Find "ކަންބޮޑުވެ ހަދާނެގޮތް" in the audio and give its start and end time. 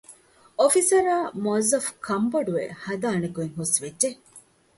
2.07-3.55